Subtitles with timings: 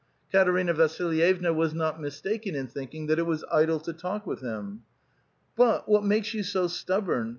[0.33, 4.63] Kateriua Vasilvdvna was not mistaken in thinking that it was idle to talk with him.
[4.67, 4.79] '*•
[5.55, 7.29] But what makes you so stubborn?